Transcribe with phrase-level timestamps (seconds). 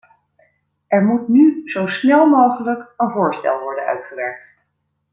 [0.87, 4.65] Er moet nu zo snel mogelijk een voorstel worden uitgewerkt.